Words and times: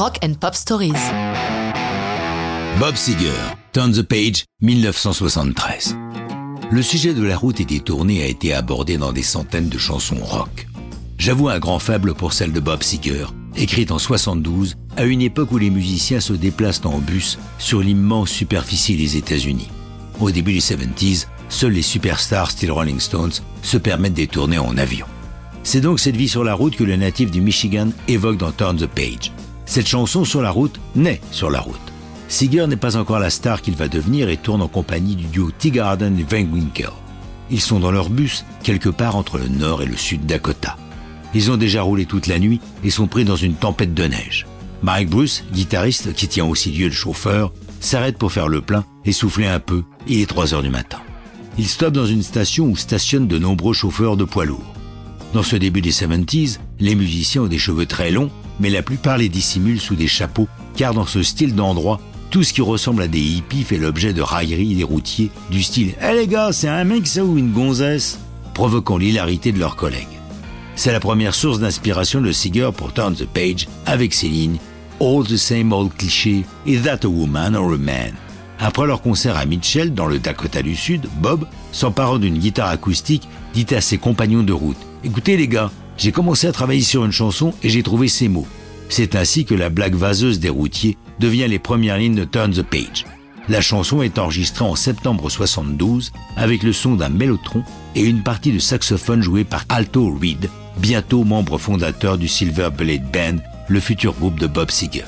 Rock 0.00 0.18
and 0.24 0.32
Pop 0.40 0.54
Stories. 0.54 0.94
Bob 2.78 2.96
Seger, 2.96 3.36
Turn 3.74 3.92
the 3.92 4.00
Page, 4.00 4.46
1973. 4.62 5.94
Le 6.70 6.80
sujet 6.80 7.12
de 7.12 7.22
la 7.22 7.36
route 7.36 7.60
et 7.60 7.66
des 7.66 7.80
tournées 7.80 8.22
a 8.22 8.26
été 8.26 8.54
abordé 8.54 8.96
dans 8.96 9.12
des 9.12 9.22
centaines 9.22 9.68
de 9.68 9.76
chansons 9.76 10.16
rock. 10.22 10.66
J'avoue 11.18 11.50
un 11.50 11.58
grand 11.58 11.78
faible 11.78 12.14
pour 12.14 12.32
celle 12.32 12.50
de 12.50 12.60
Bob 12.60 12.82
Seger, 12.82 13.26
écrite 13.56 13.90
en 13.90 13.98
72, 13.98 14.76
à 14.96 15.04
une 15.04 15.20
époque 15.20 15.52
où 15.52 15.58
les 15.58 15.68
musiciens 15.68 16.20
se 16.20 16.32
déplacent 16.32 16.86
en 16.86 16.96
bus 16.96 17.38
sur 17.58 17.80
l'immense 17.80 18.30
superficie 18.30 18.96
des 18.96 19.18
États-Unis. 19.18 19.68
Au 20.18 20.30
début 20.30 20.54
des 20.54 20.60
70s, 20.60 21.26
seuls 21.50 21.72
les 21.72 21.82
superstars 21.82 22.52
style 22.52 22.72
Rolling 22.72 23.00
Stones 23.00 23.34
se 23.60 23.76
permettent 23.76 24.14
des 24.14 24.28
tournées 24.28 24.56
en 24.56 24.78
avion. 24.78 25.04
C'est 25.62 25.82
donc 25.82 26.00
cette 26.00 26.16
vie 26.16 26.26
sur 26.26 26.42
la 26.42 26.54
route 26.54 26.76
que 26.76 26.84
le 26.84 26.96
natif 26.96 27.30
du 27.30 27.42
Michigan 27.42 27.90
évoque 28.08 28.38
dans 28.38 28.50
Turn 28.50 28.78
the 28.78 28.86
Page. 28.86 29.30
Cette 29.70 29.86
chanson 29.86 30.24
sur 30.24 30.42
la 30.42 30.50
route 30.50 30.80
naît 30.96 31.20
sur 31.30 31.48
la 31.48 31.60
route. 31.60 31.76
Seeger 32.26 32.66
n'est 32.66 32.74
pas 32.74 32.96
encore 32.96 33.20
la 33.20 33.30
star 33.30 33.62
qu'il 33.62 33.76
va 33.76 33.86
devenir 33.86 34.28
et 34.28 34.36
tourne 34.36 34.62
en 34.62 34.66
compagnie 34.66 35.14
du 35.14 35.26
duo 35.26 35.52
T-Garden 35.56 36.18
et 36.18 36.24
Van 36.24 36.50
Winkle. 36.50 36.90
Ils 37.52 37.60
sont 37.60 37.78
dans 37.78 37.92
leur 37.92 38.10
bus, 38.10 38.44
quelque 38.64 38.88
part 38.88 39.14
entre 39.14 39.38
le 39.38 39.46
nord 39.46 39.82
et 39.82 39.86
le 39.86 39.96
sud 39.96 40.26
Dakota. 40.26 40.76
Ils 41.34 41.52
ont 41.52 41.56
déjà 41.56 41.82
roulé 41.82 42.04
toute 42.04 42.26
la 42.26 42.40
nuit 42.40 42.60
et 42.82 42.90
sont 42.90 43.06
pris 43.06 43.24
dans 43.24 43.36
une 43.36 43.54
tempête 43.54 43.94
de 43.94 44.02
neige. 44.02 44.48
Mike 44.82 45.08
Bruce, 45.08 45.44
guitariste 45.52 46.14
qui 46.14 46.26
tient 46.26 46.46
aussi 46.46 46.72
lieu 46.72 46.88
de 46.88 46.94
chauffeur, 46.94 47.52
s'arrête 47.78 48.18
pour 48.18 48.32
faire 48.32 48.48
le 48.48 48.62
plein 48.62 48.84
et 49.04 49.12
souffler 49.12 49.46
un 49.46 49.60
peu. 49.60 49.84
Il 50.08 50.20
est 50.20 50.26
3 50.26 50.52
heures 50.52 50.64
du 50.64 50.70
matin. 50.70 50.98
Il 51.58 51.68
stoppe 51.68 51.94
dans 51.94 52.06
une 52.06 52.24
station 52.24 52.66
où 52.66 52.74
stationnent 52.74 53.28
de 53.28 53.38
nombreux 53.38 53.74
chauffeurs 53.74 54.16
de 54.16 54.24
poids 54.24 54.46
lourds. 54.46 54.74
Dans 55.32 55.44
ce 55.44 55.54
début 55.54 55.80
des 55.80 55.92
70s, 55.92 56.58
les 56.80 56.96
musiciens 56.96 57.42
ont 57.42 57.46
des 57.46 57.58
cheveux 57.58 57.86
très 57.86 58.10
longs, 58.10 58.32
mais 58.60 58.70
la 58.70 58.82
plupart 58.82 59.18
les 59.18 59.28
dissimulent 59.28 59.80
sous 59.80 59.96
des 59.96 60.06
chapeaux, 60.06 60.48
car 60.76 60.94
dans 60.94 61.06
ce 61.06 61.22
style 61.22 61.54
d'endroit, 61.54 62.00
tout 62.30 62.44
ce 62.44 62.52
qui 62.52 62.60
ressemble 62.60 63.02
à 63.02 63.08
des 63.08 63.20
hippies 63.20 63.64
fait 63.64 63.78
l'objet 63.78 64.12
de 64.12 64.22
railleries 64.22 64.76
des 64.76 64.84
routiers, 64.84 65.30
du 65.50 65.62
style 65.62 65.94
Eh 66.00 66.14
les 66.14 66.28
gars, 66.28 66.52
c'est 66.52 66.68
un 66.68 66.84
mec 66.84 67.06
ça 67.06 67.24
ou 67.24 67.36
une 67.38 67.52
gonzesse 67.52 68.20
provoquant 68.54 68.98
l'hilarité 68.98 69.50
de 69.50 69.58
leurs 69.58 69.74
collègues. 69.74 70.06
C'est 70.76 70.92
la 70.92 71.00
première 71.00 71.34
source 71.34 71.58
d'inspiration 71.58 72.20
de 72.20 72.30
Seeger 72.30 72.70
pour 72.76 72.92
Turn 72.92 73.14
the 73.14 73.26
Page 73.26 73.66
avec 73.84 74.14
ses 74.14 74.28
lignes 74.28 74.58
All 75.00 75.24
the 75.24 75.36
same 75.36 75.72
old 75.72 75.92
cliché, 75.96 76.44
is 76.66 76.82
that 76.82 77.04
a 77.04 77.08
woman 77.08 77.56
or 77.56 77.72
a 77.72 77.78
man? 77.78 78.12
Après 78.58 78.86
leur 78.86 79.00
concert 79.00 79.36
à 79.36 79.46
Mitchell, 79.46 79.94
dans 79.94 80.06
le 80.06 80.18
Dakota 80.18 80.60
du 80.62 80.76
Sud, 80.76 81.08
Bob, 81.20 81.46
s'emparant 81.72 82.18
d'une 82.18 82.36
guitare 82.38 82.68
acoustique, 82.68 83.26
dit 83.54 83.66
à 83.74 83.80
ses 83.80 83.96
compagnons 83.96 84.42
de 84.42 84.52
route 84.52 84.76
Écoutez 85.02 85.38
les 85.38 85.48
gars, 85.48 85.70
j'ai 85.96 86.12
commencé 86.12 86.46
à 86.46 86.52
travailler 86.52 86.82
sur 86.82 87.04
une 87.04 87.12
chanson 87.12 87.54
et 87.62 87.70
j'ai 87.70 87.82
trouvé 87.82 88.08
ces 88.08 88.28
mots. 88.28 88.46
C'est 88.90 89.14
ainsi 89.14 89.44
que 89.44 89.54
la 89.54 89.70
blague 89.70 89.94
vaseuse 89.94 90.40
des 90.40 90.48
routiers 90.48 90.98
devient 91.20 91.46
les 91.48 91.60
premières 91.60 91.96
lignes 91.96 92.16
de 92.16 92.24
Turn 92.24 92.52
the 92.52 92.64
Page. 92.64 93.06
La 93.48 93.60
chanson 93.60 94.02
est 94.02 94.18
enregistrée 94.18 94.64
en 94.64 94.74
septembre 94.74 95.30
72 95.30 96.12
avec 96.36 96.64
le 96.64 96.72
son 96.72 96.96
d'un 96.96 97.08
mélotron 97.08 97.62
et 97.94 98.02
une 98.02 98.24
partie 98.24 98.52
de 98.52 98.58
saxophone 98.58 99.22
jouée 99.22 99.44
par 99.44 99.64
Alto 99.68 100.12
Reed, 100.20 100.50
bientôt 100.78 101.22
membre 101.22 101.56
fondateur 101.56 102.18
du 102.18 102.26
Silver 102.26 102.70
Blade 102.76 103.08
Band, 103.12 103.36
le 103.68 103.78
futur 103.78 104.12
groupe 104.14 104.40
de 104.40 104.48
Bob 104.48 104.72
Seger. 104.72 105.04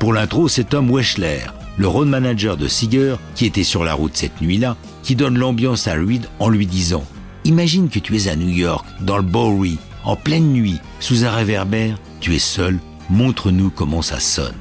Pour 0.00 0.12
l'intro, 0.12 0.48
c'est 0.48 0.70
Tom 0.70 0.90
Weschler, 0.90 1.46
le 1.76 1.86
road 1.86 2.08
manager 2.08 2.56
de 2.56 2.66
Seger, 2.66 3.14
qui 3.36 3.46
était 3.46 3.62
sur 3.62 3.84
la 3.84 3.94
route 3.94 4.16
cette 4.16 4.40
nuit-là, 4.40 4.76
qui 5.04 5.14
donne 5.14 5.38
l'ambiance 5.38 5.86
à 5.86 5.94
Reed 5.94 6.26
en 6.40 6.48
lui 6.48 6.66
disant 6.66 7.04
Imagine 7.44 7.88
que 7.88 8.00
tu 8.00 8.16
es 8.16 8.26
à 8.26 8.34
New 8.34 8.48
York, 8.48 8.84
dans 9.02 9.18
le 9.18 9.22
Bowery, 9.22 9.78
en 10.04 10.16
pleine 10.16 10.52
nuit, 10.52 10.80
sous 10.98 11.24
un 11.24 11.30
réverbère, 11.30 11.96
tu 12.20 12.34
es 12.34 12.40
seul, 12.40 12.78
montre-nous 13.10 13.70
comment 13.70 14.02
ça 14.02 14.20
sonne. 14.20 14.54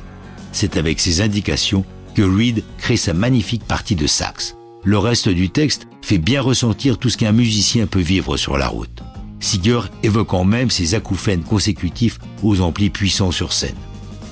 C'est 0.52 0.77
avec 0.77 0.99
ces 0.99 1.22
indications 1.22 1.86
que 2.16 2.22
Reed 2.22 2.63
crée 2.77 2.97
sa 2.97 3.13
magnifique 3.13 3.66
partie 3.66 3.95
de 3.95 4.08
sax. 4.08 4.55
Le 4.83 4.97
reste 4.97 5.30
du 5.30 5.50
texte 5.50 5.88
fait 6.02 6.18
bien 6.18 6.41
ressentir 6.41 6.97
tout 6.97 7.09
ce 7.09 7.18
qu'un 7.18 7.31
musicien 7.31 7.88
peut 7.88 8.00
vivre 8.00 8.38
sur 8.38 8.57
la 8.57 8.68
route. 8.68 9.03
Seeger 9.40 9.81
évoquant 10.03 10.44
même 10.44 10.69
ses 10.69 10.95
acouphènes 10.95 11.44
consécutifs 11.44 12.19
aux 12.44 12.62
amplis 12.62 12.90
puissants 12.90 13.31
sur 13.31 13.53
scène. 13.53 13.75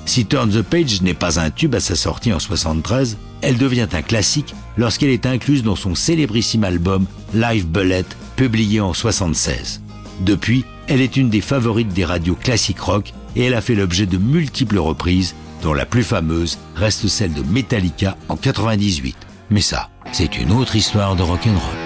Si 0.05 0.25
Turn 0.25 0.49
the 0.49 0.61
Page 0.61 1.01
n'est 1.01 1.13
pas 1.13 1.39
un 1.39 1.49
tube 1.49 1.75
à 1.75 1.79
sa 1.79 1.95
sortie 1.95 2.33
en 2.33 2.39
73, 2.39 3.17
elle 3.41 3.57
devient 3.57 3.87
un 3.93 4.01
classique 4.01 4.53
lorsqu'elle 4.77 5.09
est 5.09 5.25
incluse 5.25 5.63
dans 5.63 5.75
son 5.75 5.95
célébrissime 5.95 6.63
album 6.63 7.05
Live 7.33 7.67
Bullet 7.67 8.05
publié 8.35 8.81
en 8.81 8.93
76. 8.93 9.81
Depuis, 10.21 10.65
elle 10.87 11.01
est 11.01 11.17
une 11.17 11.29
des 11.29 11.41
favorites 11.41 11.93
des 11.93 12.05
radios 12.05 12.35
classiques 12.35 12.79
rock 12.79 13.13
et 13.35 13.45
elle 13.45 13.53
a 13.53 13.61
fait 13.61 13.75
l'objet 13.75 14.05
de 14.05 14.17
multiples 14.17 14.79
reprises, 14.79 15.35
dont 15.63 15.73
la 15.73 15.85
plus 15.85 16.03
fameuse 16.03 16.57
reste 16.75 17.07
celle 17.07 17.33
de 17.33 17.43
Metallica 17.43 18.17
en 18.29 18.35
98. 18.35 19.15
Mais 19.49 19.61
ça, 19.61 19.89
c'est 20.11 20.37
une 20.37 20.51
autre 20.51 20.75
histoire 20.75 21.15
de 21.15 21.23
rock'n'roll. 21.23 21.80